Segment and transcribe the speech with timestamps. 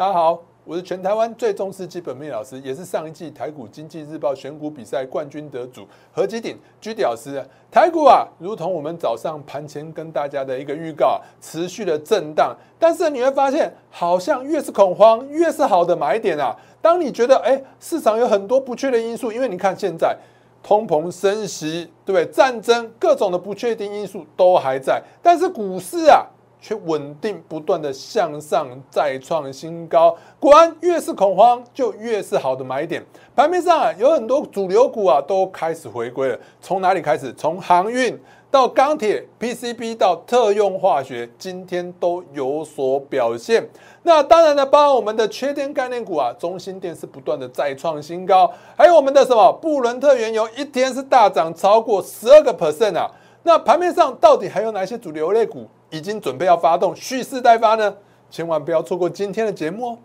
[0.00, 7.44] 大家好，我是全台湾最重视基本面老师，也是上一季台股经济日报选股比赛冠军得主何基鼎居老师。
[7.70, 16.56] 台股啊，如同我们早上盘前跟大家的一个预告，持续的震荡，但是你会发现，好像越是恐慌，越是好的买点啊。
[16.80, 20.16] 当你觉得哎，市场有很多不确的因素，因为你看现在
[20.62, 22.24] 通膨升息，对不对？
[22.32, 26.24] 战争各种的不确定因素都还在，但是股市啊。
[26.60, 30.16] 却稳定不断的向上，再创新高。
[30.38, 33.02] 果然，越是恐慌，就越是好的买点。
[33.34, 36.38] 盘面上啊，有很多主流股啊，都开始回归了。
[36.60, 37.32] 从哪里开始？
[37.32, 38.18] 从航运
[38.50, 43.66] 到钢铁、PCB 到特用化学，今天都有所表现。
[44.02, 48.50] 那当然呢，包括我们的缺电概念股啊，中心电是不断的再创新高。
[48.76, 53.10] 还有我们的什么布伦特原油，一天是大涨超过十二个 percent 啊。
[53.42, 55.66] 那盘面上到底还有哪些主流类股？
[55.90, 57.94] 已经准备要发动蓄势待发呢，
[58.30, 59.98] 千万不要错过今天的节目哦。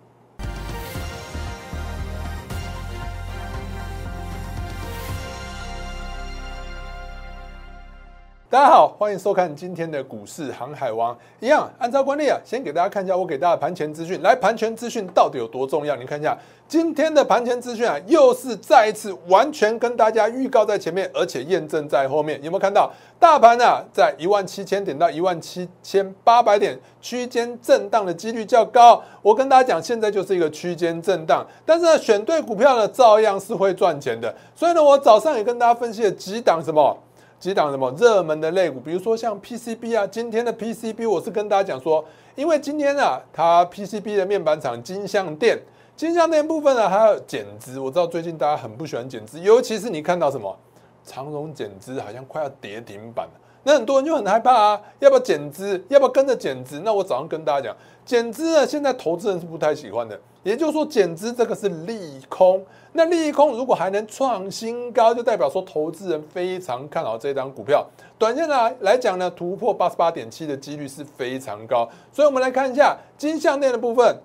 [8.56, 11.14] 大家好，欢迎收看今天的股市航海王。
[11.42, 14.22] 一样，按照惯例啊，先给大家看一下我给大家盘前资讯。
[14.22, 15.94] 来，盘前资讯到底有多重要？
[15.98, 22.42] 你看一下今天的盘前资讯啊，又是再一次完全跟大家预告在前面，而且验证在后面。
[22.42, 22.90] 有没有看到
[23.20, 29.04] 大盘啊，在一万七千点到一万七千八百点区间震荡的几率较高？
[29.22, 34.34] 我跟大家讲，现在就是一个区间震荡，但是呢，选对股票呢，照样是会赚钱的。
[34.56, 36.98] 所以呢，我早上也跟大家分析了几档什么。
[37.46, 45.56] 几档什么热门的类股，比如说像 PCB 啊，今天的 PCB 我是跟大家讲说，因为今天啊，它 PCB 的面板厂金相电，
[45.96, 50.58] 金相电部分呢还有减资，我知道最近大家很不喜欢减资，尤其是你看到什么
[51.04, 55.80] 长荣减资好像快要跌停板了，那很多人就很害怕啊，要不要减资？
[55.90, 56.82] 要不要跟着减资？
[56.84, 62.64] 那我早上跟大家讲，减资呢，现在投资人是不太喜欢的，也就是说减资这个是利空。
[62.94, 67.86] 那利空如果还能创新高，就代表说投资人非常看好这张股票。
[68.18, 71.90] 短线来来讲呢，突破八十八点七的几率是非常高。
[72.14, 74.16] 所以，我们来看一下金项链的部分。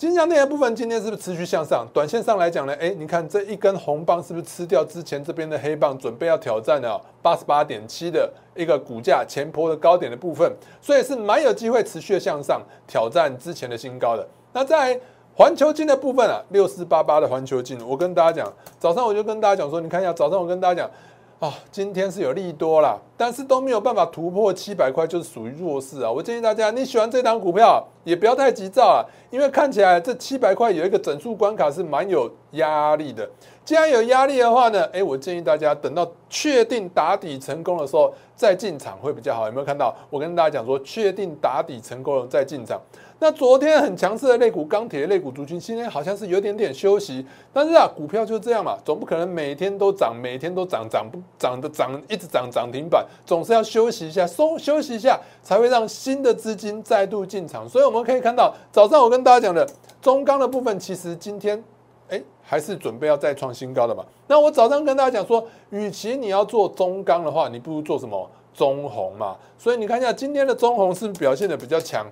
[0.00, 1.86] 金项链的部分今天是不是持续向上？
[1.92, 10.50] 短线上来讲呢，哎，你看这一根红棒是不是吃掉之前这边的黑棒，准备要挑战的八十八点七的一个股价前坡的高点的部分？
[10.80, 14.26] 所以是蛮有机会持续的向上挑战之前的新高的。
[14.54, 14.98] 那在
[15.36, 20.90] 环球金的部分啊，六四八八的环球金，我跟大家讲，早上我就跟大家讲说，你看一下，早上我跟大家讲，
[21.40, 26.10] 啊，今天是有利多啦，但是都没有办法突破七百块，就是属于弱势啊。
[26.10, 33.26] 我建议大家，你喜欢这档股票，也不要太急躁啊，因为看起来这七百块有一个整数关卡是蛮有压力的。
[33.64, 39.46] 既然有压力的话呢，哎，我建议大家等到确定打底成功的时候再进场会比较好。
[39.46, 39.96] 有没有看到？
[40.10, 42.78] 我跟大家讲说，确定打底成功了再进场。
[43.22, 47.22] 那昨天很强势的类股钢铁类股族群，今天好像是有点点休息。
[47.52, 57.68] 但是啊，股票就这样嘛，总不可能每天都涨，每天都涨涨不涨的涨，一直涨涨停板，总是要休息一下，收休息一下，才会让新的资金再度进场。
[57.68, 59.68] 所以我们可以看到，早上我跟大家讲的
[60.00, 61.62] 中钢的部分，其实今天
[62.08, 64.02] 哎还是准备要再创新高的嘛。
[64.28, 69.36] 那我早上跟大家讲说，与其你要做中钢的话，你不如做什么中红嘛。
[69.58, 72.06] 所以你看一下今天的中红是不是表现的比较强？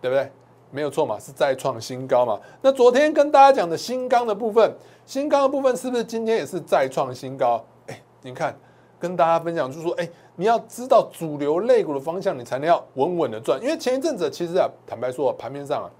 [0.00, 0.30] 对不对？
[0.72, 2.38] 没有错嘛，是再创新高嘛。
[2.62, 4.72] 那昨天跟大家讲的新钢的部分，
[5.04, 7.64] 新钢的部分是不是今天也是再创新高？
[7.88, 8.56] 哎，你看，
[8.98, 13.60] 跟大家分享就是说，哎，你要知道主流类股的方向，你才能要稳稳的赚。
[13.60, 15.90] 因为前一阵子其实啊，坦白说，盘面上啊，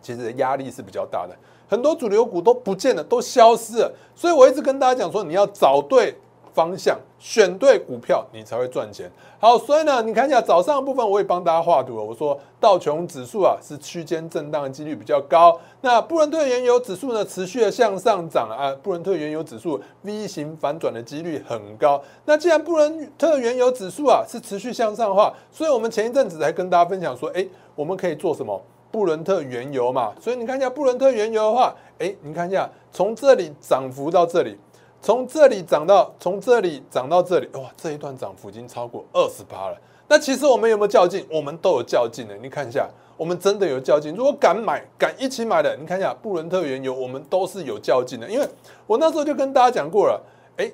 [0.00, 1.36] 其实压力是比较大的，
[1.68, 3.94] 很多主流股都不见了，都消失了。
[4.16, 6.18] 所以我一直跟大家讲说，你要找对。
[6.54, 9.10] 方向选对股票，你才会赚钱。
[9.38, 12.02] 好，所以呢，你看一下早上的部分，我也帮大家画图了。
[12.02, 15.58] 我说道琼指数啊是区间震荡的几率比较高。
[15.80, 22.00] 那布伦特原油指数呢持续的向上涨啊，布伦特原油指数 V 型反转的几率很高。
[22.24, 28.62] 那既然布伦特原油指数啊是持续向上的话，所以我们前一阵子才跟大家分享说，哎，我们可以做什么？
[28.90, 30.12] 布伦特原油嘛。
[30.20, 34.56] 所以你看一下布伦特原油的话，哎，你看一下从这里涨幅到这里。
[35.02, 39.76] 从这里涨到从这里涨到这里，哇，这一段涨幅已经超过二十八了。
[40.06, 41.26] 那其实我们有没有较劲？
[41.28, 42.36] 我们都有较劲的。
[42.36, 44.14] 你看一下，我们真的有较劲。
[44.14, 48.30] 如果敢买、敢一起买的，你看一下布伦特原油，我们都是有较劲的。
[48.30, 48.48] 因为
[48.86, 50.22] 我那时候就跟大家讲过了，
[50.56, 50.70] 哎，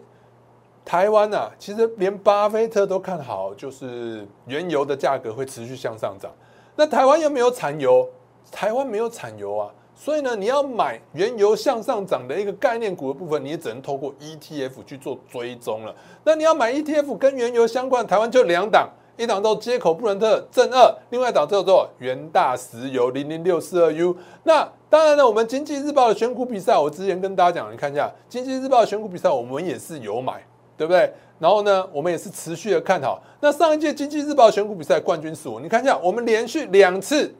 [0.84, 6.30] 台湾呐，其实连巴菲特都看好，就是原油的价格会持续向上涨。
[6.76, 8.06] 那台湾又没有产油，
[8.50, 9.70] 台湾没有产油啊。
[10.00, 15.92] 所以呢，你要买原油向上涨的一个概念股的部分，你也只能透过 ETF 去做追踪了。
[16.22, 24.16] 那你要买 ETF 跟原油相关，台湾就两档，一档叫接口布伦特正二，另外一档叫做元大石油零零六四二 U。
[24.44, 30.40] 那当然呢，我们经济日报的选股比赛，我之前跟大家讲，你看一下经济日报的选股比赛，我们也是有买，
[30.76, 31.12] 对不对？
[31.40, 33.20] 然后呢，我们也是持续的看好。
[33.40, 37.34] 那上一届经济日报选股比赛冠军是我，你看一下，我们连续两次，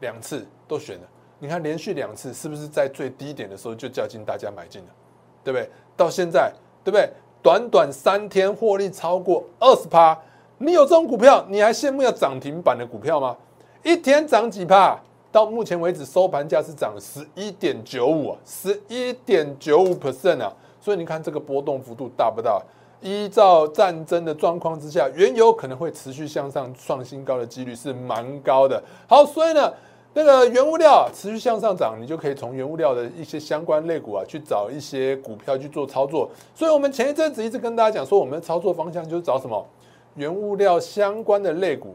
[0.00, 1.02] 两次都选了。
[1.40, 4.88] 你看连续两次，是不是在最低点的时候就叫进大家买进了，
[5.42, 5.68] 对不对？
[5.96, 6.52] 到现在，
[6.84, 7.10] 对不对？
[7.42, 10.16] 短短三天获利超过二十趴，
[10.58, 13.34] 你有这种股票，你还羡慕要涨停板的股票吗？
[13.82, 15.00] 一天涨几趴？
[15.32, 20.52] 到目前为止收盘价是涨十一点九五啊，十一点九五 percent 啊。
[20.80, 22.60] 所以你看这个波动幅度大不大？
[23.00, 28.82] 依照战争的状况之下，原油可能会持续向上创新高的几率是蛮高的。
[29.08, 29.72] 好，所以呢，
[30.12, 36.28] 那个原物料持续向上涨，你就可以从原物料的一些相关类股啊去找一些股票去做操作。
[36.54, 39.64] 所以我们前一阵子一直跟大家讲说，我们的操作方向就是找什么
[40.14, 41.94] 原物料相关的类股。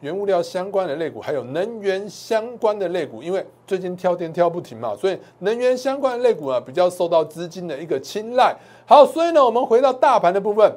[0.00, 8.54] 原物料相关的类股，还有能源相关的类股，因为最近跳电跳不停嘛，所以能源相关的类股啊，比较受到资金的一个青睐。
[8.84, 10.70] 好，所以呢，我们回到大盘的部分，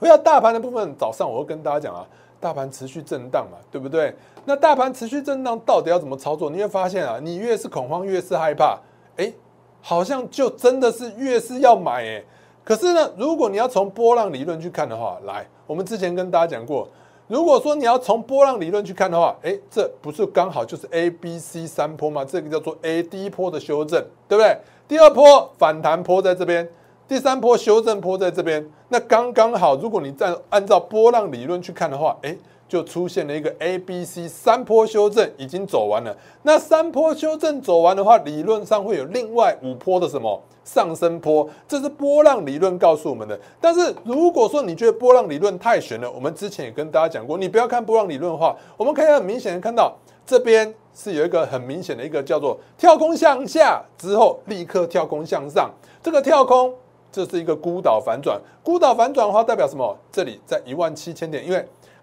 [0.00, 2.06] 回到大盘的部分，早上我会跟大家讲啊，
[2.40, 4.12] 大盘持续震荡嘛，对不对？
[4.44, 6.50] 那大盘持续震荡到底要怎么操作？
[6.50, 8.76] 你会发现啊，你越是恐慌，越是害怕，
[9.16, 9.32] 哎，
[9.80, 12.24] 好像就真的是越是要买哎。
[12.64, 16.88] 可是呢，如果你要从波浪理论去看的话，来，我们之前跟大家讲过。
[17.28, 22.24] 如果说你要从波浪理论去看的话，哎，这不是刚好就是 A、B、C 三波吗？
[22.24, 24.58] 这个叫做 A 第一波的修正，对不对？
[24.88, 26.68] 第二波反弹波在这边，
[27.06, 29.76] 第三波修正波在这边，那刚刚好。
[29.76, 32.36] 如果你再按照波浪理论去看的话，哎。
[32.72, 36.16] 就出现了一个 A、B、C 三波修正已经走完了。
[36.42, 43.38] 那三波修正走完的话，理论上会有另外五波的什么上升波，这是波浪理论告诉我们的。
[43.60, 55.70] 但是如果说你觉得波浪理论太悬了，我们之前也跟大家讲过，你不要看波浪理论的话，我们可以很明显的看到这边是有一个很明显的一个叫做跳空向下之后立刻跳空向上，
[56.02, 56.72] 这个跳空
[57.12, 59.94] 这是一个孤岛反转，孤岛反转的话代表什么？
[60.10, 61.62] 这里在一万七千点，因为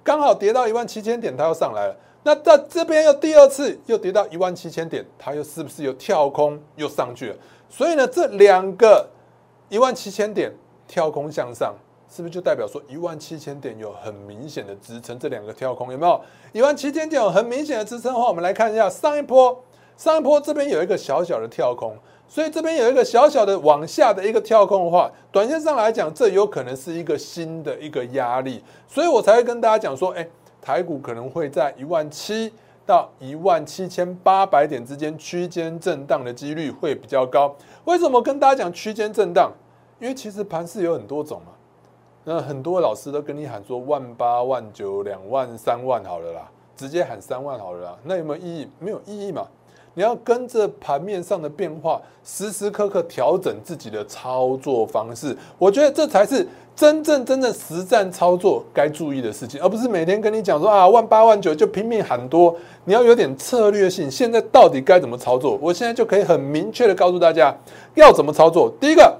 [0.10, 1.96] 刚好跌到一万七千点，它又上来了。
[2.24, 7.36] 那在这边又第二次又跌到一万七千点，它又是不是又跳空又上去了？
[7.70, 9.08] 所以呢，这两个
[9.70, 10.52] 一万七千点
[10.88, 11.76] 跳空向上，
[12.10, 15.20] 是不是就代表说一万七千点有很明显的支撑？
[15.20, 16.20] 这两个跳空有没有
[16.54, 19.64] 一万七千点有很明显的支撑的话，我们来看一下上一波，
[19.96, 21.96] 上一波这边有一个小小的跳空。
[22.30, 30.26] 所以这边有一个小小的往下的一个跳空的话，短线上来讲，这有可能是一个新的一个压力，所以我才会跟大家讲说，哎，
[30.62, 32.54] 台股可能会在一万七
[32.86, 37.56] 到一万七千八百点之间区间震荡的几率会比较高。
[37.86, 39.52] 为什么跟大家讲区间震荡？
[40.00, 41.52] 因为其实盘势有很多种嘛，
[42.26, 48.70] 那很多老师都跟你喊说万八万九两万三万好了啦，直接喊三万好了啦，那有没有意义？
[48.78, 49.48] 没有意义嘛。
[49.94, 55.36] 你要跟着盘面上的变化，时时刻刻调整自己的操作方式。
[55.58, 62.56] 我觉得这才是真正真正实战操作该注意的事情，而不是每天跟你讲说啊万八万九就拼命喊多。
[62.86, 65.58] 你要有点策略性，现在到底该怎么操作？
[65.62, 67.54] 我现在就可以很明确的告诉大家
[67.96, 68.72] 要怎么操作。
[68.80, 69.18] 第一个，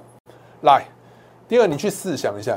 [0.62, 0.84] 来，
[1.46, 2.56] 第二，你去试想一下，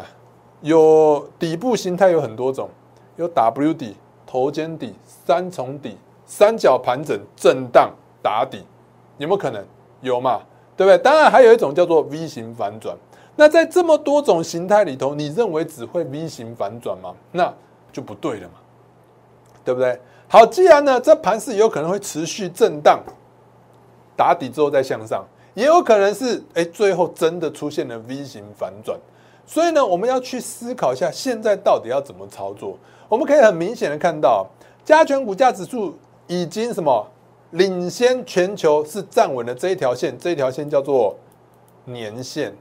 [0.62, 2.70] 有底部形态有很多种，
[3.18, 3.96] 有 W 底、
[4.26, 4.94] 头肩底、
[5.26, 7.92] 三重底、三角盘整、震荡。
[8.24, 8.66] 打底
[9.20, 9.64] 有没有可能
[10.02, 10.42] 有嘛？
[10.76, 10.98] 对不对？
[10.98, 12.98] 当然还有一种叫做 V 型反转。
[13.36, 17.14] 那在这么多种形态里头，你认为只会 V 型反转吗？
[17.32, 17.54] 那
[17.92, 18.56] 就不对了嘛，
[19.64, 20.00] 对不对？
[20.28, 23.00] 好，既然呢这盘是有可能会持续震荡，
[24.16, 28.98] 打底之后再向上，也有可能是哎最后真的出现了 V 型反转。
[29.46, 32.78] 所以呢，我们要去思考一下，现在到底要怎么操作？
[33.10, 34.48] 我们可以很明显的看到，
[34.86, 35.96] 加权股价指数
[36.28, 37.06] 已经什么？
[37.54, 41.16] 领先全球是站稳了这一条线，这一条线叫做
[41.86, 42.52] 年线，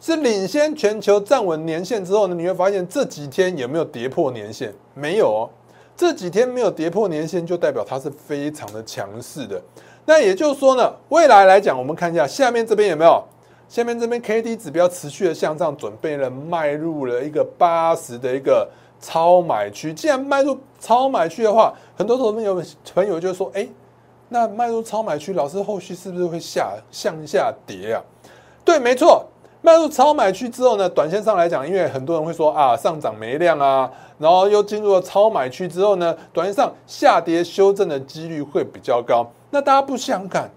[0.00, 4.74] 是领先全球站稳年线之后呢，你会发现这几天有没有跌破年线？
[4.94, 5.50] 没有哦，
[5.96, 9.62] 这几天没有跌破年线，就代表它是非常的强势的。
[10.04, 13.22] 那也就是说呢，未来来讲，我们看一下下面这边有没有？
[13.68, 18.68] 下面这边 K D 指标持续的向上，准备了迈入了一个八十的一个
[19.00, 19.94] 超买区。
[19.94, 22.60] 既然迈入超买区的话，很多朋友
[22.92, 23.68] 朋友就说，哎。
[24.28, 28.02] 那迈入超买区，老师后续是不是会下向下跌啊？
[28.64, 29.24] 对，没错，
[29.62, 39.26] 迈入超买区之后呢，短线上来讲，因为很多人会说啊，上涨没量啊，然后又进入了超买区之后呢，短线上下跌修正的几率会比较高。
[39.50, 40.50] 那大家不想看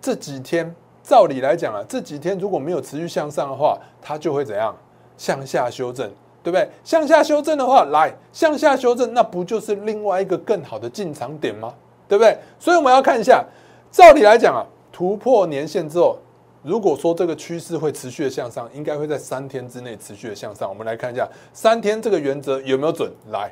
[0.00, 4.76] 这几天，照理来讲啊，这几天如果没有持续向上的话，它就会怎样
[5.16, 6.10] 向下修正？
[6.42, 6.68] 对不对？
[6.82, 11.72] 向下修正的话，来向下修正，那不就是另外一个更好的进场点吗？
[12.12, 12.36] 对不对？
[12.58, 13.42] 所以我们要看一下，
[13.90, 14.60] 照理来讲啊，
[14.92, 16.18] 突破年线之后，
[16.62, 20.68] 如果说这个趋势会持续的向上，应该会在三天之内持续的向上。
[20.68, 23.10] 我们来看一下三天这个原则有没有准？
[23.30, 23.50] 来，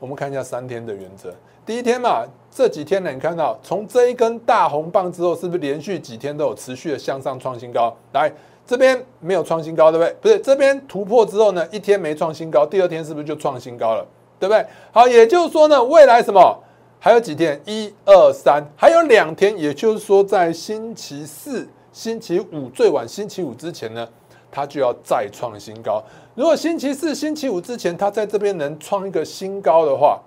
[0.00, 1.32] 我们看一下三天的原则。
[1.64, 7.96] 第一天嘛，这几天呢，你看到从这一根大红棒之后，是不是连续几天都有持续的向上创新高？
[8.12, 8.32] 来。
[8.64, 10.14] 这边没有创新高，对不对？
[10.20, 14.06] 不是这边突破之后呢，一天没创新高，第二天是不是就创新高了？
[14.38, 14.64] 对不对？
[14.92, 16.61] 好，也就是说呢，未来什么
[17.04, 17.60] 还有几天？
[17.66, 24.08] 一二三，还有两天，也就是说在星期四、星期五最晚星期五之前呢，
[24.52, 26.00] 它就要再创新高。
[26.36, 30.22] 如果星期四、星期五之前它在这边能创一个新高的话，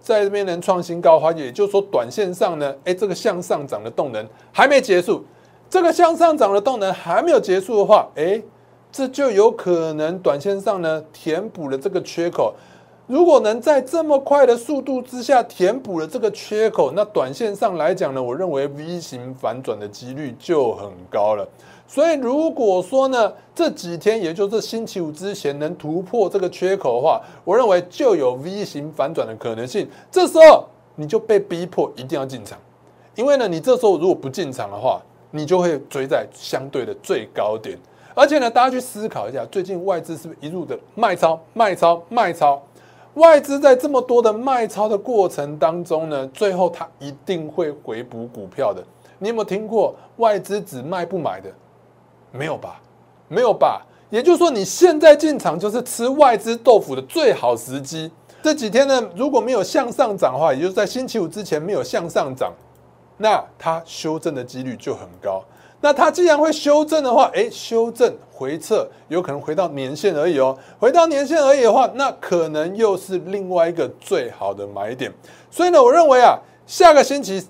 [0.00, 5.24] 在这边能创新高的话，也就是说短线上呢，哎，这个向上涨的动能还没结束。
[5.68, 8.42] 这个向上涨的动能还没有结束的话，哎，
[8.90, 12.52] 这就有可能短线上呢填补了这个缺口。
[13.10, 21.44] 如果能在这么快的速度之下填补了这个缺口，那短线上来讲呢，我认为 V 型反转的几率就很高了。
[21.88, 29.88] 所以如果说呢这几天，也就是星期五之前能突破这个缺口的话，我认为就有 V 型反转的可能性。
[30.08, 32.56] 这时候你就被逼迫一定要进场，
[33.16, 35.02] 因为呢你这时候如果不进场的话，
[35.32, 37.76] 你就会追在相对的最高点，
[38.14, 42.62] 而且呢，大家去思考一下，最近外资是不是一路的卖超、卖超、卖超？
[43.14, 48.82] 外资在这么多的卖超的过程当中呢，最后它一定会回补股票的。
[49.18, 51.50] 你有没有听过外资只卖不买的？
[52.32, 52.80] 没有吧？
[53.28, 53.84] 没有吧？
[54.10, 58.10] 也就是说，你现在进场就是吃外资豆腐的最好时机。
[58.42, 62.52] 这几天呢，如果没有向上涨的话，也就是在星期五之前没有向上涨。
[63.18, 65.44] 那它修正的几率就很高。
[65.80, 70.56] 那它既然会修正的话，哎，修正回撤有可能回到年线而已哦。
[70.78, 75.12] 回到年线而已的话，那可能又是另外一个最好的买点。
[75.50, 77.42] 所以呢，我认为啊，下个星期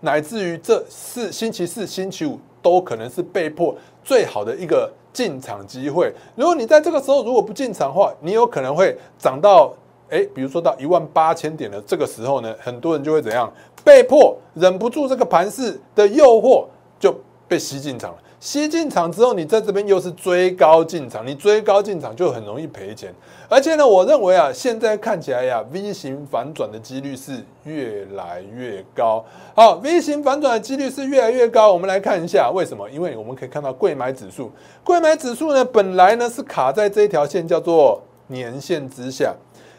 [0.00, 6.12] 乃至于这四星期四、星期五都可能是被迫最好的一个进场机会。
[6.36, 9.72] 如果你在这个时候如果不进场的话，你有可能会涨到
[10.10, 13.50] 哎，比如说到一万八千点的这个时候呢，很多人就会怎样？
[13.84, 16.66] 被迫忍不住这个盘势的诱惑，
[17.00, 17.14] 就
[17.48, 18.18] 被吸进场了。
[18.38, 23.12] 吸进场之后，你在这边又是追高进场，你追高进场就很容易赔钱。
[23.48, 29.24] 而且呢，我认为啊，现在看起来呀，V 型反转的几率是越来越高。
[29.56, 31.72] 好，V 型反转的几率是越来越高。
[31.72, 32.88] 我们来看一下为什么？
[32.88, 34.52] 因为我们可以看到贵买指数，
[34.84, 39.34] 贵买指数呢，本来呢是卡在这一条线叫做年线之下。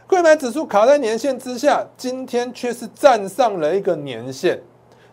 [0.06, 4.60] 贵买指数卡在年线之下，今天却是站上了一个年线，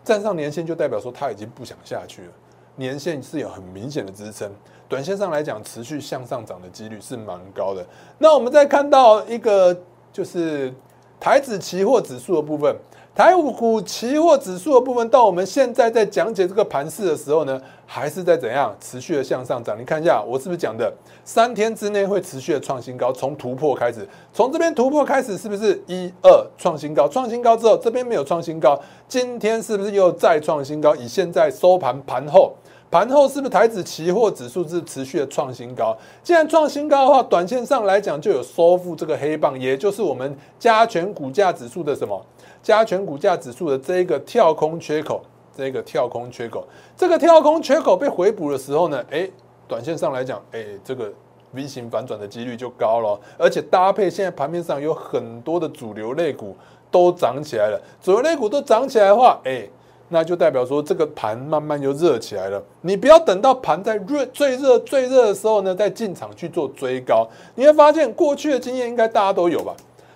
[0.03, 2.27] 站上年线就代表说它已经不想下去了。
[2.77, 4.49] 年线是有很明显的支撑，
[4.87, 7.85] 短线上来讲，持续向上涨的几率是蛮高的。
[8.17, 9.75] 那我们再看到一个
[10.13, 10.73] 就是
[11.19, 12.75] 台指期货指数的部分。
[13.15, 19.75] 台股期货指数的部分，到我们现在在讲解这个盘势的时候呢，还是在怎样持续的向上涨？
[19.75, 20.93] 你看一下，我是不是讲的
[21.25, 23.11] 三天之内会持续的创新高？
[23.11, 27.09] 从突破开始，从这边突破开始，是不是一二创新高？
[27.09, 30.95] 创新高之后，这边没有创新高，今天是不是又再创新高？
[30.95, 32.53] 以现在收盘盘后，
[32.89, 35.97] 盘后是不是台指期货指数是持续的创新高？
[36.23, 42.25] 既然创新高的话，短线上来讲就有收复这个黑棒，也就是我们加权股价指数的什么？
[42.63, 45.21] 加权股价指数的这一个跳空缺口，
[45.55, 46.65] 这个跳空缺口，
[46.95, 49.29] 这个跳空缺口被回补的时候呢，哎，
[49.67, 51.11] 短线上来讲，哎，这个
[51.51, 56.55] V 型反转的几率就高了，而且搭配现在盘面上有很多的主流类股
[56.89, 59.67] 都涨起来了，主流类股都涨起来的话，哎，
[60.09, 62.63] 那就代表说这个盘慢慢就热起来了。
[62.81, 69.75] 你不要等到盘在热最热最热的时候呢，再进场去做追高，你会发现过去的经验应该大家都有吧？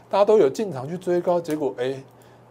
[0.09, 1.95] 大家都有进场去追高，结果哎。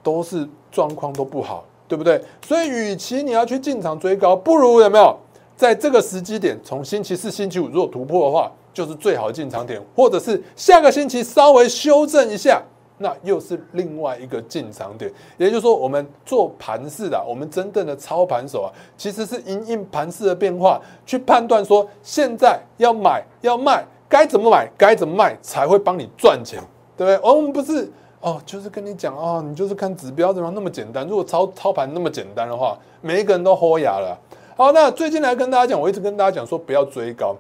[0.03, 2.19] 都是状况都不好，对不对？
[2.47, 5.15] 所以，与其你要去进场追高，不如有没有
[5.55, 12.63] 在这个时机点，从星期四、星期五如果突破的话，就是最好的进场点，或者是下个星期稍微修正一下，
[13.03, 15.11] 那又是另外一个进场点。
[15.39, 26.61] 也就是说，我们做盘势的，我们真正的操盘手啊，其实是因应盘势的变化去判断说，现在要买要卖，该怎么买该怎么卖才会帮你赚钱，
[26.97, 27.31] 对不对？
[27.31, 27.91] 我们不是。
[28.23, 31.09] 哦，就是跟你讲哦，你就是看指标怎么那么简单？
[31.09, 34.15] 如果操操盘那么简单的话，每一个人都豁牙了。
[34.59, 37.35] 好，那最近来跟大家讲，我一直跟大家讲说不要追高，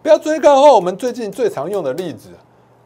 [0.00, 2.28] 不要追高的话，我们最近最常用的例子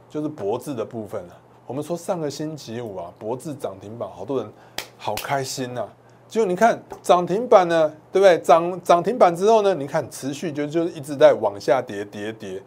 [0.09, 1.35] 就是脖子的部分了。
[1.67, 4.53] 我们说上个星期五啊，博智涨停板，好多人
[4.99, 5.87] 好开心呐。
[6.29, 8.39] 结果你看涨停板呢，对不对？
[8.39, 12.63] 涨涨停板之后呢，你看持续就就一直在往下跌跌跌。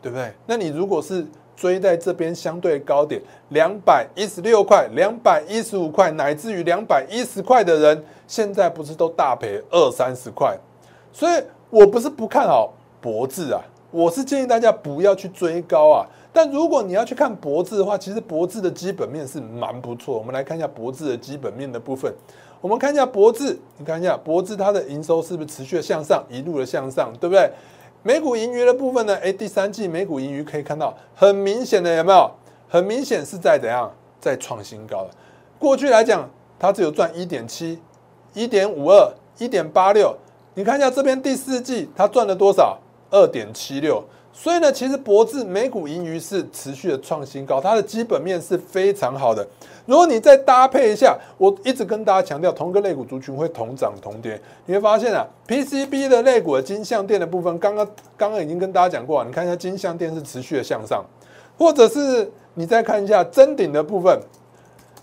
[0.00, 0.32] 对不对？
[0.46, 1.26] 那你如果是
[1.56, 10.56] 追在这边相对高点两百一十六块、两百一十五块，乃至于两百一十块的人，现在不是都大赔二三十块？
[11.12, 16.06] 所以我不是不看好博智啊，我是建议大家不要去追高啊。
[16.32, 20.16] 但如果你要去看博智的话，其实博智的基本面是蛮不错。
[20.16, 22.12] 我们来看一下博智的基本面的部分。
[22.60, 27.50] 我们看一下博智，你看一下博智它的营收是不是持续的向上，一路的向上，对不对？
[28.02, 29.16] 美股盈余的部分呢？
[29.22, 32.30] 哎，第三季美股盈余可以看到很明显的有没有？
[32.68, 33.90] 很明显是在怎样，
[34.20, 35.10] 在创新高了。
[35.58, 36.28] 过去来讲，
[36.58, 37.80] 它只有赚一点七、
[38.34, 40.14] 一点五二、一点八六。
[40.54, 42.78] 你看一下这边第四季它赚了多少？
[43.10, 44.02] 二点七六。
[44.32, 49.44] 所以呢，其实博智每股盈余是持续的创新高，它的基本面是非常好的。
[49.84, 57.84] 如果你再搭配一下，我一直跟大家强调，同个类股族群会同涨同跌，你会发现啊，PCB 的类股的金相电的部分，刚刚
[58.16, 61.04] 刚刚已经跟大家讲过，你看一下金相电是持续的向上，
[61.58, 64.20] 或者是你再看一下真顶的部分，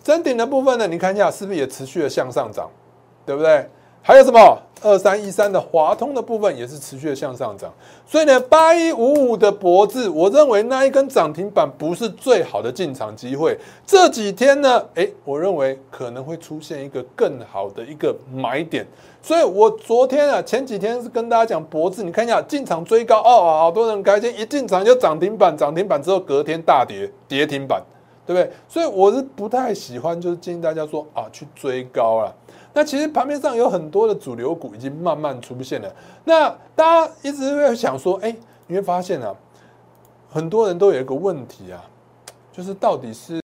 [0.01, 2.69] 真顶的部分呢，你看一下是不是也持续的向上涨，
[3.25, 3.67] 对不对？
[4.07, 7.73] 还有什么二三一三的华通的部分也是持续的向上涨，
[8.05, 13.57] 所以呢，八一五五的博智，我认为那一根涨停板不是最好的进场机会。
[13.83, 18.85] 这几天呢，诶，我认为可能会出现一个更好的一个买点。
[19.23, 27.81] 所以我昨天啊，前几天是跟大家讲博智，你看一下进场追高哦，好多人开心，一进场就涨停板，涨停板之后隔天大跌，跌停板，
[28.23, 28.53] 对不对？
[28.69, 32.31] 所以我是不太喜欢，就是建议大家说啊，去追高了。
[32.75, 35.95] 那其实盘面上有很多的主流股已经慢慢出现了。
[36.25, 38.35] 那大家一直会想说，哎，
[38.67, 39.33] 你会发现啊，
[40.29, 41.81] 很多人都有一个问题啊，
[42.51, 43.41] 就是到底是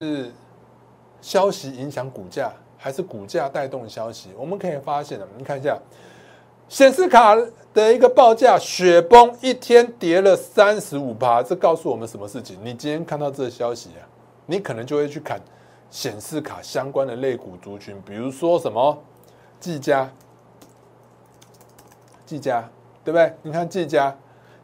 [1.21, 4.29] 消息影响股价，还是股价带动消息？
[4.35, 5.77] 我们可以发现啊，你看一下
[6.67, 7.35] 显示卡
[7.71, 12.57] 的一个报价雪崩，一天跌了三十五趴，这告诉我们什么事情？
[12.63, 14.01] 你今天看到这个消息啊，
[14.47, 15.39] 你可能就会去看
[15.91, 18.97] 显示卡相关的类股族群，比如说什么？
[19.59, 20.09] 技嘉，
[22.25, 22.69] 技嘉，
[23.03, 23.33] 对不对？
[23.41, 24.15] 你看技嘉，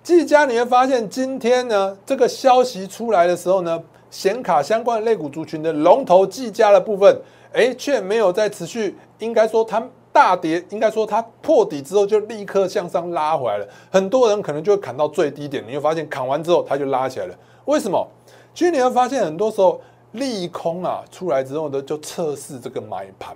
[0.02, 8.98] 技嘉，你会发现今天呢，这个消息出来的时候呢，显卡相关的类股族群的龙头技嘉的部分，哎，却没有在持续。
[9.20, 13.68] 应该说它大跌，应该说它破底之后就立刻向上拉回来了。
[13.92, 17.36] 很多人可能就会砍到最低点，你会发现砍完之后它就拉起来了。
[17.66, 18.08] 为什么？
[18.54, 19.82] 其实你会发现很多时候
[20.14, 23.36] 利空啊出来之后呢，就测试这个买盘。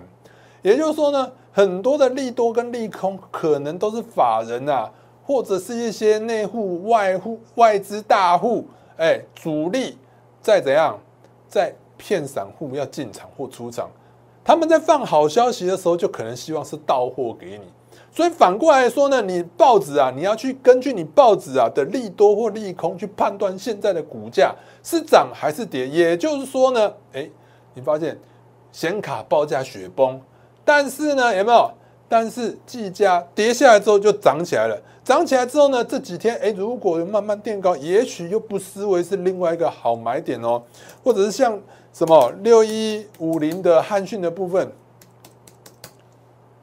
[0.62, 4.88] 也就是说呢，很多的利多跟利空可能都是法人啊，
[5.24, 8.64] 或者是一些内户、外户、外资大户，
[8.96, 9.98] 哎，主力
[10.40, 10.96] 在怎样，
[11.48, 13.90] 在骗散户要进场或出场。
[14.44, 17.64] 他们在放好消息的时候，就可能希望是到货给你。
[18.12, 25.86] 所以反过来说呢，你报纸啊，你要去根据你报纸啊的利多或利空去判断现在的股价是涨还是跌。
[25.86, 27.28] 也就是说呢，哎，
[27.74, 28.16] 你发现
[28.70, 30.20] 显卡报价雪崩。
[30.64, 31.70] 但是呢，有没有？
[32.12, 40.60] 但是计价跌下来之后就涨起来了，涨起来之后呢，这几天哎，如果慢慢垫高，也许又不失为是另外一个好买点哦。
[41.04, 41.56] 或者是像
[41.92, 44.72] 什么六一五零的汉讯的部分，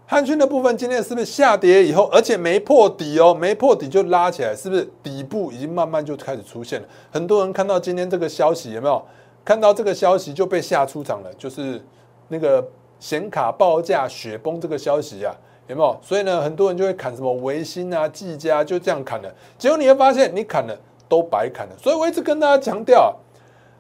[0.05, 6.88] 汉讯的部分今天是不是下跌以后，而且没破底哦，没破底就拉起来，是不是底部已经慢慢就开始出现了？
[7.10, 9.01] 很多人看到今天这个消息，有没有
[9.45, 11.33] 看到这个消息就被吓出场了？
[11.36, 11.81] 就是
[12.27, 12.67] 那个。
[12.99, 15.36] 显卡报价雪崩这个消息啊，
[15.67, 15.97] 有没有？
[16.01, 19.33] 所以呢，很多人就会砍什么维新啊、技嘉，就这样砍了。
[19.57, 21.75] 结果你会发现，你砍了都白砍了。
[21.77, 23.15] 所以我一直跟大家强调，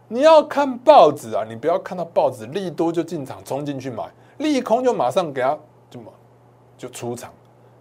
[0.07, 4.03] 你要看报纸啊，你不要看到报纸利多就进场冲进去买，
[4.37, 5.57] 利空就马上给他
[5.89, 5.99] 就
[6.77, 7.31] 就出场。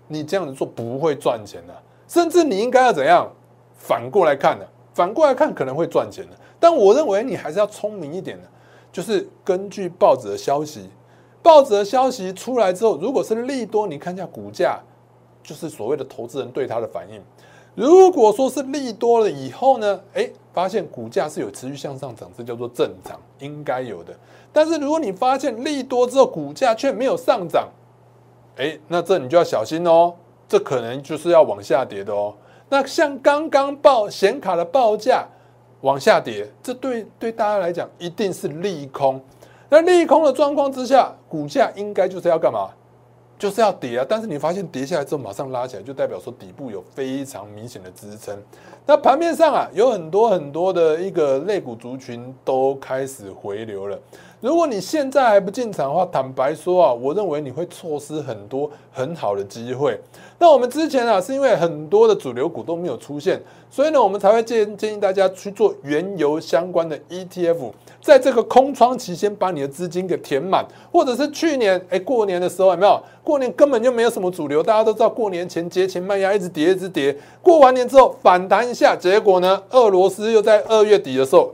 [0.08, 1.74] 你这样子做不会赚钱的，
[2.08, 3.28] 甚至你应该要怎样
[3.76, 4.64] 反过来看呢？
[4.94, 6.36] 反过来看可能会赚钱的。
[6.58, 8.44] 但我认为你还是要聪明一点的，
[8.90, 10.88] 就是根据报纸的消息。
[11.46, 14.80] 报纸的消息出来之后，如果是利多，你看一下股价，
[15.44, 17.22] 就是所谓的投资人对它的反应。
[17.76, 24.12] 如果说是利多了以后呢，哎，发现股价是有持续向上涨，这叫做正常，应该有的。
[24.52, 27.68] 但是如果你发现利多之后股价却没有上涨，
[28.56, 30.12] 哎，那这你就要小心哦，
[30.48, 32.34] 这可能就是要往下跌的哦。
[32.68, 35.24] 那像刚刚报显卡的报价
[35.82, 39.20] 往下跌，这对对大家来讲一定是利空。
[39.68, 42.68] 那利空的状况之下，股价应该就是要干嘛？
[43.38, 44.06] 就是要跌啊！
[44.08, 48.34] 但是你发现跌下来之后马上拉起来，就代表说底部有非常明显的支撑。
[48.86, 53.98] 那盘面上啊，有很多很多的一个类股族群都开始回流了。
[54.40, 59.98] 如果你现在还不进场的话，坦白说啊，我认为你会错失很多很好的机会。
[60.38, 67.72] 那我们之前啊，是因为很多的主流股都没有出现，所以呢，我们才会建建议大家去做原油相关的 ETF，
[68.02, 73.02] 在这个空窗期先把你的资金给填满，或者是去年哎过年的时候有没有？
[73.24, 81.52] 过年根本就没有什么主流，大家都知道过年前节前卖压一直跌一直跌，过完年之后反弹一下，结果呢，俄罗斯又在二月底的时候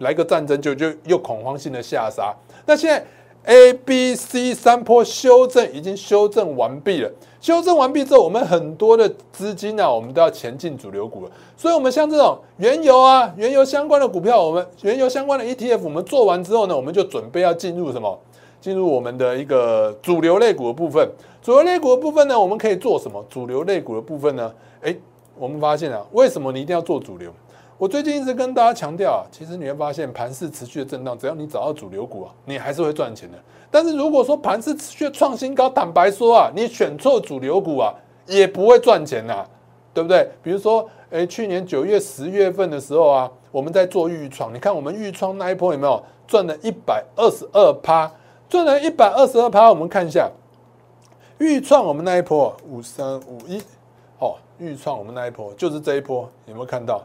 [0.00, 2.34] 来个战争就就又恐慌性的下杀，
[2.66, 3.02] 那现在
[3.44, 7.10] A、B、C 三波修正已经修正完毕了。
[7.40, 11.30] 修正完毕之后，我们很多的资金呢，我们都要前进主流股了。
[11.56, 18.18] 所以，我们像这种原油啊、原油相关的股票，我们原油相关的 ETF，我们做完之后呢，我们就准备要进入什么？
[18.60, 21.10] 进入我们的一个主流类股的部分。
[21.40, 23.24] 主流类股的部分呢，我们可以做什么？
[23.30, 24.52] 主流类股的部分呢？
[24.82, 25.00] 诶，
[25.38, 27.32] 我们发现啊，为什么你一定要做主流？
[27.80, 33.38] 我最近一直跟大家强调啊，其实你会发现盘势持续的震荡，只要你找到主流股啊，你还是会赚钱的。
[33.70, 37.94] 但是如果说盘势持续创新高，坦白说啊，你选错主流股啊，
[38.26, 39.46] 也不会赚钱呐，
[39.94, 40.28] 对不对？
[40.42, 48.12] 比如说，诶，去年九月、十月份的时候啊，我们在做预创，你看我们预创那一波有没有赚了一百二十二趴？
[48.46, 50.30] 赚了一百二十二趴，我们看一下
[51.38, 53.58] 预创我们那一波五三五一，
[54.18, 57.02] 哦，预创我们那一波就是这一波，有没有看到？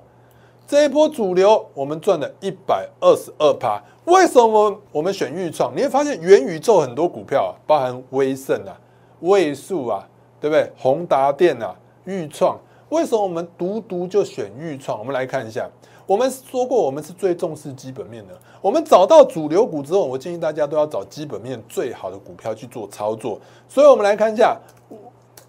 [0.67, 3.79] 这一波主流，我们赚了一百二十二趴。
[4.05, 5.71] 为什么我们选预创？
[5.75, 8.75] 你会发现元宇宙很多股票啊，包含威盛啊、
[9.19, 10.07] 位数啊，
[10.41, 10.71] 对不对？
[10.75, 11.75] 宏达电啊、
[12.05, 14.97] 预创，为什么我们独独就选预创？
[14.97, 15.69] 我们来看一下，
[16.07, 18.33] 我们说过我们是最重视基本面的。
[18.59, 23.39] 我们找到主流股之后，我建议大家都要找基本面最好的股票去做操作。
[23.69, 24.57] 所以，我们来看一下，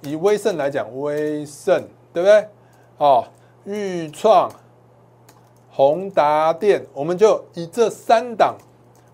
[0.03, 2.47] 以威盛来讲，威盛对不对？
[2.99, 3.25] 哦，
[3.65, 4.51] 预创。
[5.77, 8.57] 宏达电，我们就以这三档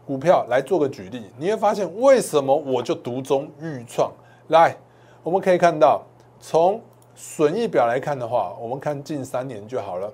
[0.07, 4.13] 股票来做个举例，你会发现为什么我就独中预创。
[4.47, 4.77] 来，
[5.25, 6.01] 我们可以看到，
[6.41, 6.81] 从
[7.17, 10.09] 损益表来看的话，我们看近三年就好了。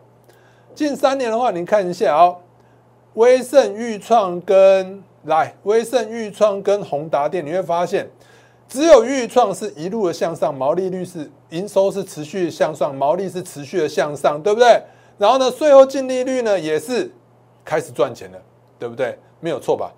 [0.75, 2.39] 近三年的话，你看一下哦，
[3.13, 8.09] 威盛预创跟来威盛预创跟宏达电，你会发现
[8.67, 14.83] 只有预创是一路的向上，毛利率是营收是持续向上，毛利是持续的向上，对不对？
[15.18, 17.11] 然后呢，税后净利率呢也是
[17.64, 18.38] 开始赚钱了，
[18.78, 19.18] 对不对？
[19.40, 19.92] 没有错吧？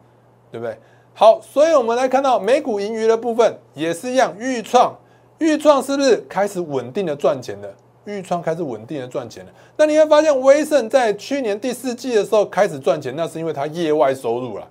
[0.51, 0.77] 对不对？
[1.15, 4.97] 好，所以我们来看到美股盈余的部分也是一样，预创
[5.39, 7.69] 预创是不是开始稳定的赚钱了？
[8.05, 9.53] 预创开始稳定的赚钱了。
[9.77, 14.67] 那你会发现威盛在去年第四季的时候开始赚钱，那是因为它业外收入了，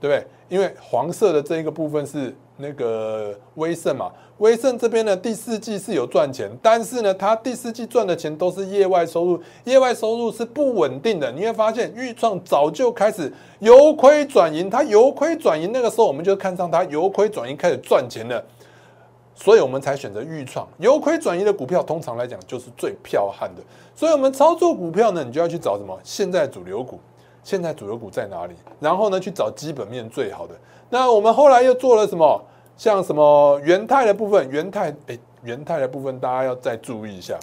[0.00, 0.26] 对不对？
[0.48, 4.12] 因为黄色的这一个部分是那个威盛嘛。
[4.38, 11.32] 威盛这边呢，第四季是有赚钱，但是呢，它第四季赚的钱都是业外收入，业外收入是不稳定的。
[11.32, 18.40] 你会发现，豫创早就开始由亏转盈，它由亏转盈，那个时候我们就看上它由亏转盈开始赚钱了，
[19.34, 20.68] 所以我们才选择豫创。
[20.78, 23.62] 由亏转盈的股票，通常来讲就是最彪悍的。
[23.96, 25.98] 所以我们操作股票呢，你就要去找什么？
[26.04, 27.00] 现在主流股，
[27.48, 28.52] 现在主流股在哪里？
[28.78, 30.54] 然后呢，去找基本面最好的。
[30.90, 32.44] 那我们后来又做了什么？
[32.76, 37.38] 像什么元泰的部分，元泰哎，元泰的部分大家要再注意一下，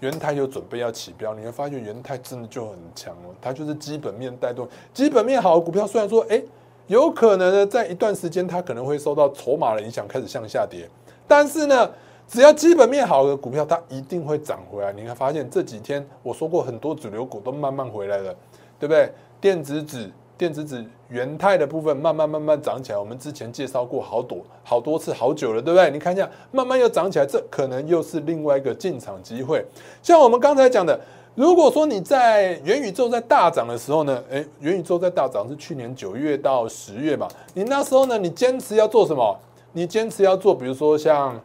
[0.00, 6.42] 元泰又准备要起标，你会发现元泰真的就很强哦，它就是基本面带动，基本面好的股票，虽然说哎，
[6.86, 10.88] 有可能呢，在一段时间它可能会受到筹码的影响，开始向下跌，
[11.28, 11.90] 但是呢，
[12.26, 14.90] 只要基本面好的股票，它一定会涨回来。
[14.90, 18.34] 你会发现这几天我说过很多主流股都慢慢回来了，
[18.78, 19.12] 对不对？
[19.40, 20.10] 电子纸。
[20.38, 25.90] 电子纸元泰的部分慢慢慢慢涨起来，我们之前介绍过好多好多次好久了，对不对？
[25.90, 29.62] 你看一下，慢慢又涨起来，这可能又是另外一个进场机会。
[30.02, 30.98] 像我们刚才讲的，
[31.34, 39.38] 如果说你在元宇宙在大涨的时候呢，诶，元宇宙在大涨是去年九月到十月嘛，你那时候呢，你坚持要做什么？
[39.72, 41.38] 你坚持要做，比如说像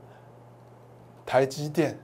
[1.25, 1.99] 台积电，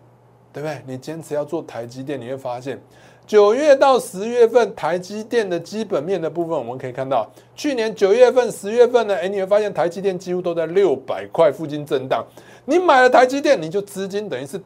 [0.52, 0.82] 对不对？
[0.86, 2.78] 你坚持要做台积电，你会发现。
[3.26, 12.26] 九月到十月份，台积电的基本面的部分，我们可以看到，去年九月份、十月份呢，哎，你会发现台积电几乎都在六百块附近震荡。
[12.66, 14.60] 你买了台积电，你就资金等于是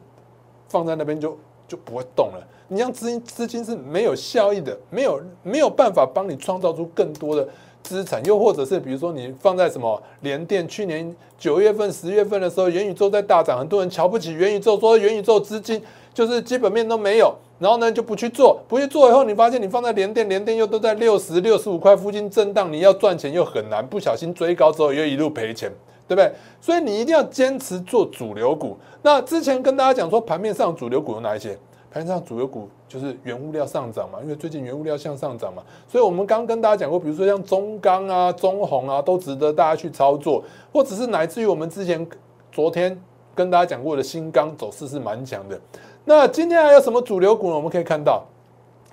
[0.68, 1.38] 放在那边就
[1.68, 2.46] 就不会动了。
[2.68, 7.46] 你让资金资金是没有效益的，没有没有办法帮你创造出更多的
[7.86, 8.20] 资产。
[8.26, 15.80] 又或者是比如说你放在什么联电，去年九月份、十月份的时候，元宇宙在大涨，很多人瞧不起元宇宙，说元宇宙资金
[16.12, 17.32] 就是基本面都没有。
[17.58, 25.72] 然后呢，就不去做，不去做以后，你发现你放在连电，连电又都在六十六十五块附近震荡，你要赚钱又很难，不小心追高之后又一路赔钱，
[26.06, 26.30] 对不对？
[26.60, 28.76] 所以你一定要坚持做主流股。
[29.00, 31.56] 那之前跟大家讲说，盘面上主流股有哪一些？
[31.96, 42.06] 盘面上主流股就是原物料上涨嘛，因为最近原物料向上涨嘛，所以我们刚刚跟大家讲过，比如说像中钢啊、中红啊，都值得大家去操作，或者是乃至于我们之前
[42.52, 43.00] 昨天
[43.34, 45.58] 跟大家讲过的新钢走势是蛮强的。
[46.04, 47.56] 那今天还有什么主流股呢？
[47.56, 48.26] 我们可以看到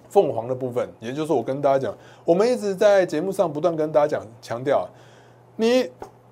[0.08, 4.88] 凤凰的部分，也就是我跟大家讲，我们一直在节目上不断跟大家讲强调，
[5.58, 5.90] 你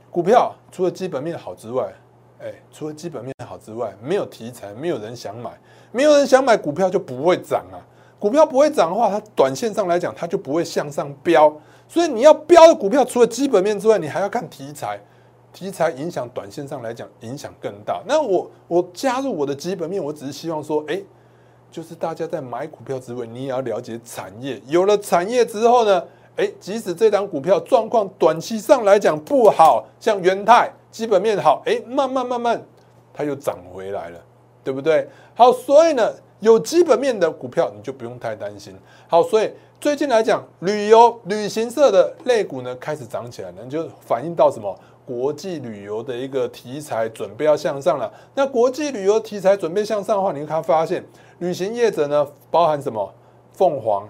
[0.10, 1.92] 股票除了基本面好之外，
[2.40, 5.52] 哎，除了基本面好之外，没有题材，没有人想买。
[5.92, 7.80] 没有人想买股票就不会涨啊！
[8.20, 11.52] 股票不会涨的话，它短线上来讲，它就不会向上飙。
[11.88, 15.00] 所以你要飙的股票，除了基本面之外，你还要看题材。
[15.54, 18.02] 题材影响短线上来讲影响更大。
[18.08, 21.02] 那我我加入我的基本面，我只是希望说，哎，
[21.70, 24.62] 就是大家在买股票之外，你也要了解产业。
[24.68, 26.02] 有了产业之后呢，
[26.38, 32.62] 哎，即使这张股票状况短期上来讲不好，像元泰基本面好，哎，慢慢慢慢
[33.14, 34.20] 它又涨回来了。
[34.64, 35.08] 对不对？
[35.36, 38.76] 好，所以呢，有基本面的股票你就不用太担心。
[39.08, 44.78] 好，所以最近来讲，旅游、旅行社的类股呢开始涨起来了，就反映到什么？
[45.04, 48.10] 国际旅游的一个题材准备要向上了。
[48.36, 51.04] 那国际旅游题材准备向上的话，你看发现
[51.40, 53.14] 旅行业者呢，包含什么？
[53.54, 54.08] 凤凰。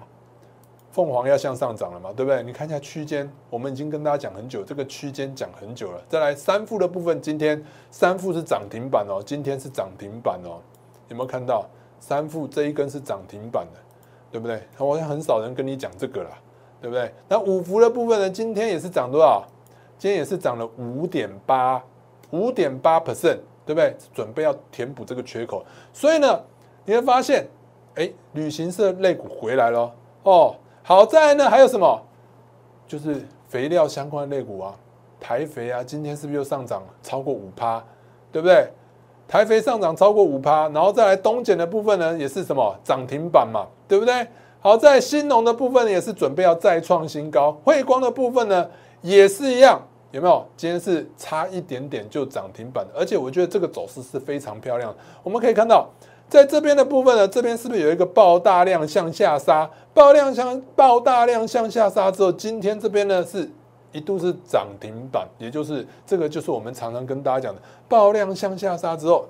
[0.91, 2.43] 凤凰要向上涨了嘛，对不对？
[2.43, 6.01] 你看一下区间，我们已经跟大家讲很久，这个区间讲很久了。
[6.09, 10.59] 再来三副的部分，今天三副是涨停板哦，今天是涨停板哦，
[11.07, 11.65] 有没有看到
[12.01, 13.79] 三副这一根是涨停板的，
[14.31, 14.61] 对不对？
[14.75, 16.31] 好像很少人跟你讲这个啦，
[16.81, 17.13] 对不对？
[17.29, 19.47] 那五福的部分呢，今天也是涨多少？
[19.97, 21.81] 今天也是涨了五点八，
[22.31, 23.95] 五点八 percent，对不对？
[24.13, 26.41] 准备要填补这个缺口，所以呢，
[26.83, 27.47] 你会发现，
[27.95, 29.89] 哎，旅行社类股回来了
[30.23, 30.53] 哦。
[30.83, 32.01] 好在呢，还有什么？
[32.87, 34.73] 就是肥料相关的类股啊，
[35.19, 37.81] 台肥啊，今天是不是又上涨超过五趴？
[38.31, 38.67] 对不对？
[39.27, 44.27] 台肥上涨超过五趴，然后再来东碱的部分呢，也是什么涨停板嘛，对不对？
[44.59, 48.67] 好在新农的部分也是准备要再创新高，汇光的部分呢
[49.01, 49.79] 也是一样，
[50.11, 50.45] 有没有？
[50.57, 54.93] 今天是差一点点就涨停板，而且我觉得这个走势是非常漂亮。
[55.23, 55.87] 我们可以看到。
[56.31, 59.69] 在这边的部分呢，这边是不是有一个爆大量向下杀？
[59.93, 63.51] 爆量向爆大量向下杀之后，今天这边呢是
[63.91, 69.25] 一度是涨停板，也就是这个就是我们常常跟大家讲的爆量向下杀之后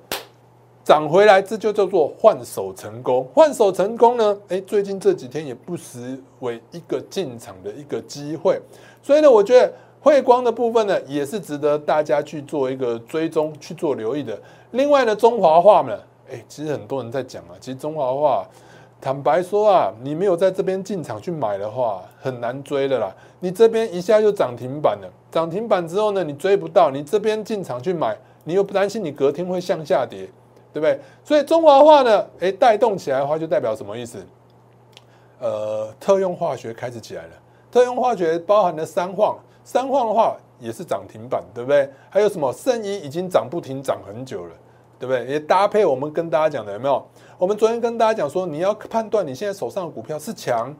[0.84, 3.28] 涨回来，这就叫做换手成功。
[3.34, 8.62] 换手成功呢，哎，最近这几天也不失为一个进场的一个机会。
[9.02, 14.40] 所以呢，我觉得汇光的部分呢，也是值得大家去做一个追踪、去做留意的。
[14.70, 15.98] 另外呢，中华化呢。
[16.32, 18.46] 哎，其实很多人在讲啊，其实中华话，
[19.02, 23.14] 坦白说啊，你没有在这边进场去买的话，很难追的啦。
[23.42, 30.30] 你这边一下就涨停板了，涨停板之后呢，你追不到，你这边进场去买，你又不担心你隔天会向下跌，
[30.72, 30.98] 对不对？
[31.24, 34.26] 所以中华化呢，哎，带动起来的话，就代表什么意思？
[35.40, 37.32] 呃，特用化学开始起来了，
[37.70, 41.90] 特用化学包含了三晃，三晃的话也是涨停板，对不对？
[42.10, 44.56] 还有什么圣衣已经涨不停，涨很久了。
[45.02, 45.26] 对不对？
[45.26, 47.04] 也搭配我们跟大家讲的有没有？
[47.40, 50.72] 我们昨天跟大家讲说，你要判断你现在手上的股票是强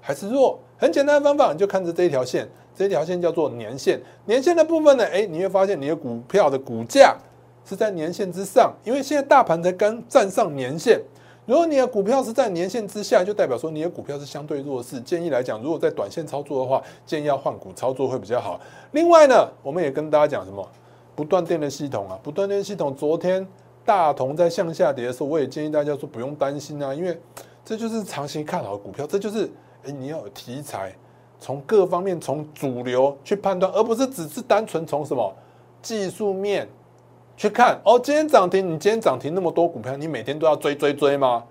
[0.00, 4.00] 还是弱，很简单的方法，你就看着这一条线，这条线叫做年线。
[4.24, 7.16] 年线的部分呢，哎，你会发现你的股票的股价
[7.64, 11.00] 是在年线之上，因为现在大盘才刚站上年线。
[11.46, 15.00] 如果你的股票是在年线之下，就代表说你的股票是相对弱势。
[15.00, 18.60] 建议来讲，如果在短线操作的话，建议要换股操作会比较好。
[18.90, 20.68] 另外呢，我们也跟大家讲什么？
[21.14, 23.46] 不断电的系统啊，不断电系统，昨天。
[23.88, 27.18] 大同在向下跌的时候，我也建议大家说不用担心啊，因为
[27.64, 29.50] 这就是长期看好的股票，这就是
[29.82, 30.94] 哎你要有题材，
[31.40, 35.34] 从各方面从主流去判断，而不是只是单纯从什么
[35.80, 36.68] 技术面
[37.34, 37.80] 去看。
[37.82, 41.42] 哦，今天涨停，你今天涨停那么多股票，你每天都要追追追吗？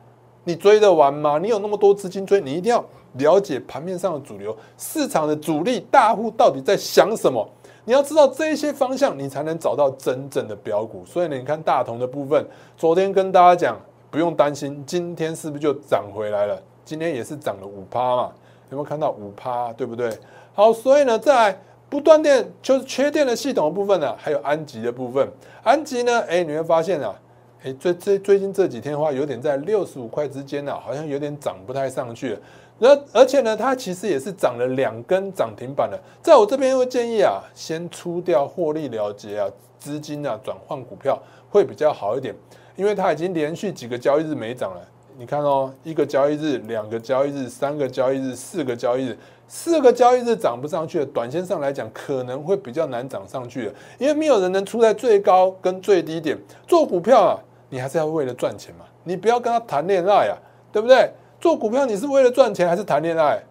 [0.44, 1.40] 你追得完吗？
[1.40, 7.50] 你有那么多资金追，你一定要了解盘面上的主流市场的主力大户到底在想什么。
[7.88, 11.06] 你要知道这些方向，你才能找到真正的标股。
[11.06, 12.46] 所以呢，你看大同的部分，
[12.76, 13.80] 昨天跟大家讲
[14.12, 16.62] 不用担心，今天是不是就涨回来了？
[16.84, 18.34] 今天也是涨了五趴嘛，
[18.72, 19.72] 有没有看到五趴？
[19.72, 20.12] 对不对？
[20.54, 25.26] 好，所以呢，在不断电就是缺电的系统的部分呢，还有安吉的部分，
[25.64, 27.16] 安吉呢，哎，你会发现啊，
[27.64, 32.38] 哎，最最最近这几天的话，有点在六十五块之间呢，好像有点涨不太上去。
[32.80, 36.00] 而而且呢，它其实也是涨了两根涨停板的。
[36.22, 39.48] 在我这边会建议啊，先出掉获利了结啊，
[39.80, 42.36] 资金啊转换股票会比较好一点，
[42.76, 44.82] 因为它已经连续几个交易日没涨了。
[45.18, 56.38] 你看哦，一个交易日、两个交易日、三个交易日、四个交易日，四个交易日涨不上去的，短线上来讲可能会比较难涨上去的，因为没有人能出在最高跟最低点。
[56.68, 60.38] 做股票啊，你还是要为了赚钱嘛，你不要跟他谈恋爱啊。
[60.70, 61.10] 对不对？
[61.40, 63.42] 做股票你是为了赚钱还是谈恋爱？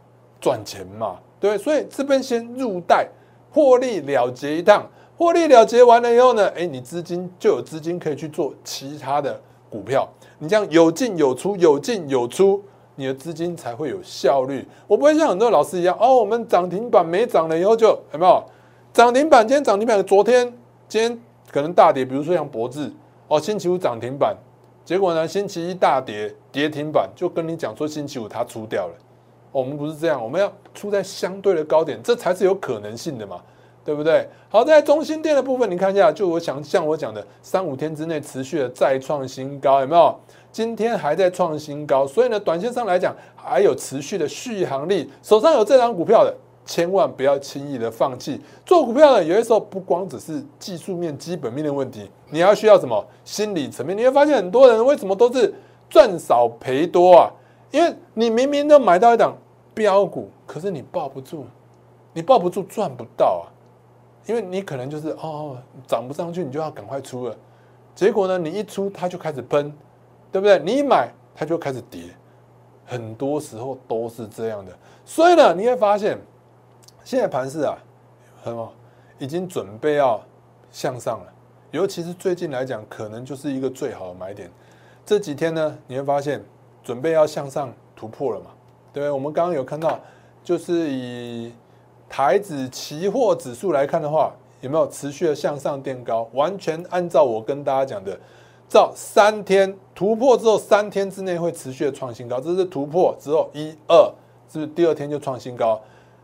[0.40, 1.56] 赚钱嘛，对。
[1.56, 3.08] 所以这边先入袋
[3.50, 10.08] 获利了结一趟，获利了结完了以后呢，哎，你资金就有资金可以去做其他的股票。
[10.38, 12.62] 你这样有进有出，有进有出，
[12.96, 14.66] 你的资金才会有效率。
[14.86, 18.44] 我不会像很多老师一样，哦，我们涨停板没涨了以后就有没有？
[18.92, 20.52] 涨停板今天涨停板，昨天
[20.88, 21.18] 今天
[21.50, 22.92] 可能大跌，比如说像博智，
[23.28, 24.36] 哦，星期五涨停板。
[24.84, 25.26] 结果呢？
[25.26, 28.94] 星期一大跌，跌停板就跟你讲说，星期五它出掉了。
[29.52, 33.38] 我们不是这样，我们要出在相对的高点，这才是有可能性的嘛，
[33.84, 34.26] 对不对？
[34.48, 40.18] 好，在中心店的部分，你看一下，就我想像我讲的，三五天之内持续的再创新高，有没有？
[40.50, 45.10] 今天还在创新高，所以呢，短线上来讲还有持续的续航力。
[45.22, 46.34] 手上有这张股票的。
[46.68, 49.22] 千万不要轻易的放弃做股票呢。
[49.22, 53.96] 有些时候不光只是技术面、基本面的问题，你还需要什么心理层面？
[53.96, 55.54] 你会发现很多人为什么都是
[55.88, 57.32] 赚少赔多啊？
[57.70, 59.36] 因为你明明都买到一档
[59.74, 61.44] 标股，可是你抱不住，
[62.12, 63.52] 你抱不住赚不到啊。
[64.26, 67.36] 因为你可能就是哦涨不上去，你就要赶快出了。
[67.94, 69.72] 结果呢，你一出它就开始喷，
[70.32, 70.58] 对不对？
[70.60, 72.02] 你一买它就开始跌，
[72.84, 74.72] 很多时候都是这样的。
[75.04, 76.18] 所以呢，你会发现。
[77.04, 77.78] 现在盘市啊，
[78.42, 78.72] 很好
[79.20, 80.20] 已经准备要
[80.72, 81.32] 向上了，
[81.70, 84.50] 尤其是最近来讲，可能就是一个最好的买点。
[85.06, 86.44] 这几天呢，你会发现
[86.82, 88.46] 准备要向上突破了嘛？
[88.92, 89.10] 对不对？
[89.10, 90.00] 我们刚刚有看到，
[90.42, 91.52] 就是以
[92.08, 96.28] 台指期货指数来看的话，有没有持续的向上垫高？
[96.32, 98.18] 完全按照我跟大家讲的，
[98.68, 102.40] 照三天突破之后，三天之内会持续的创新高。
[102.40, 104.12] 这是突破之后一二，
[104.48, 105.80] 是不是第二天就创新高？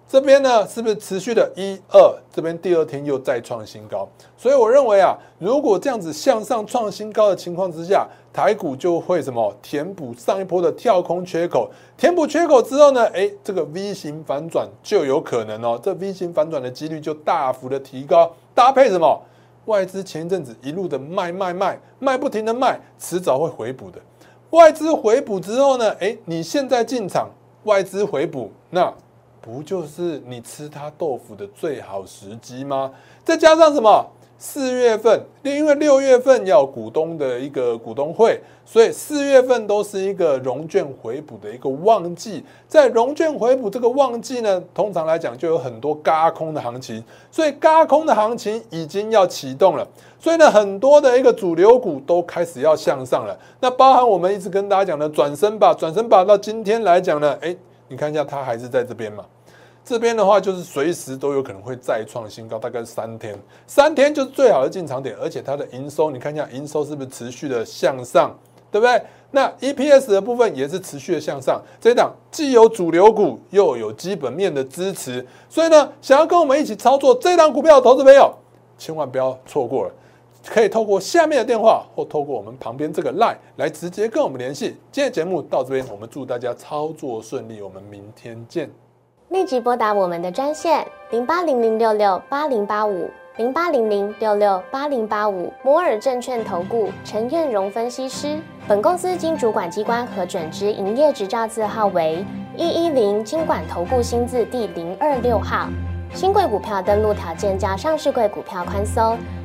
[0.09, 2.15] 这边呢，是不是持续的一二？
[2.31, 18.31] 这边第二天又再创新高，所以我认为啊，如果这样子向上创新高的情况之下，台股就会什么填补上一波的跳空缺口，填补缺口之后呢，哎，这个 V 型反转就有可能哦，这 V 型反转的几率就大幅的提高。
[18.55, 19.19] 搭配什么？
[19.65, 23.99] 外资前一阵子一路的卖卖卖卖不停的卖，迟早会回补的。
[24.51, 27.31] 外资回补之后呢，哎，你现在进场，
[27.65, 28.93] 外资回补那。
[29.43, 32.93] 不就是你吃它豆腐的最好时机吗？
[33.25, 34.07] 再加上什么？
[34.39, 42.45] 四月份，因为六月份要股东的一个股东会，所以四月份都是一个融券回补的一个旺季。
[42.67, 49.87] 在融券回补这个旺季呢，通常来讲就有很多嘎空的行情，所以嘎空的行情已经要启动了。
[50.19, 53.39] 所以呢，很多的一个主流股都开始要向上了。
[53.61, 57.57] 那包含我们一直跟大家讲的转身吧，转身吧，到今天来讲呢，哎。
[57.93, 59.23] 你看一下，它还是在这边嘛？
[59.85, 65.15] 这边的话，就是随时都有可能会再创新高，大概三天，三天就是最好的进场点。
[65.21, 68.35] 而且它的营收，你看一下营收是不是持续的向上，
[68.71, 69.03] 对不对？
[69.31, 71.61] 那 EPS 的部分也是持续的向上。
[71.79, 78.33] 这一档既有主流股，又有基本面的支持，所以呢，想要跟我们一起操作这档股票的投资朋友，
[78.79, 79.93] 千万不要错过了。
[80.45, 84.77] 可以透过下面的电话，或透过我们旁边这个 line 来直接跟我们联系。
[84.91, 88.69] 今天节目到这边，我们祝大家操作顺利，我们明天见。
[89.29, 98.39] 立即拨打我们的专线零八零零六六八零八五零八零零六六八零八五摩尔证券投顾陈彦荣分析师。
[98.69, 102.23] 本公司经主管机关核准之营业执照字号为
[102.57, 105.69] 一一零金管投顾新字第零二六号。
[106.13, 109.17] 新贵股票登录条件较上市贵股票宽松。